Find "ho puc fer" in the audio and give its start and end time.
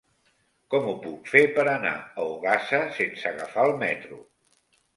0.91-1.43